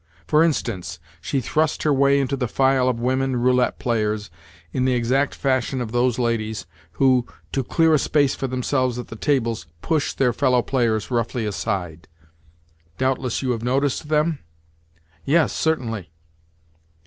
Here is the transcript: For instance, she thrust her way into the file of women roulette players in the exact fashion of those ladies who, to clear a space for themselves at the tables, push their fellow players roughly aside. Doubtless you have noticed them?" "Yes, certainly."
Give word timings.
For 0.25 0.43
instance, 0.43 0.97
she 1.21 1.41
thrust 1.41 1.83
her 1.83 1.93
way 1.93 2.19
into 2.19 2.35
the 2.35 2.47
file 2.47 2.89
of 2.89 2.99
women 2.99 3.35
roulette 3.35 3.77
players 3.77 4.31
in 4.73 4.83
the 4.85 4.93
exact 4.95 5.35
fashion 5.35 5.79
of 5.79 5.91
those 5.91 6.17
ladies 6.17 6.65
who, 6.93 7.27
to 7.51 7.63
clear 7.63 7.93
a 7.93 7.99
space 7.99 8.33
for 8.33 8.47
themselves 8.47 8.97
at 8.97 9.09
the 9.09 9.15
tables, 9.15 9.67
push 9.83 10.13
their 10.13 10.33
fellow 10.33 10.63
players 10.63 11.11
roughly 11.11 11.45
aside. 11.45 12.07
Doubtless 12.97 13.43
you 13.43 13.51
have 13.51 13.61
noticed 13.61 14.07
them?" 14.09 14.39
"Yes, 15.23 15.53
certainly." 15.53 16.09